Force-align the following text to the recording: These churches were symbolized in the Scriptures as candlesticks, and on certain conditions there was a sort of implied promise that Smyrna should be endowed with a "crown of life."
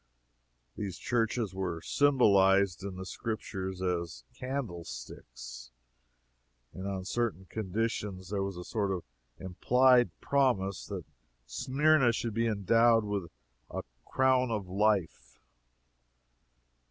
These 0.75 0.97
churches 0.97 1.53
were 1.53 1.79
symbolized 1.79 2.81
in 2.83 2.95
the 2.95 3.05
Scriptures 3.05 3.83
as 3.83 4.23
candlesticks, 4.33 5.69
and 6.73 6.87
on 6.87 7.05
certain 7.05 7.45
conditions 7.45 8.31
there 8.31 8.41
was 8.41 8.57
a 8.57 8.63
sort 8.63 8.91
of 8.91 9.03
implied 9.37 10.09
promise 10.19 10.87
that 10.87 11.05
Smyrna 11.45 12.11
should 12.13 12.33
be 12.33 12.47
endowed 12.47 13.03
with 13.03 13.29
a 13.69 13.83
"crown 14.03 14.49
of 14.49 14.67
life." 14.67 15.37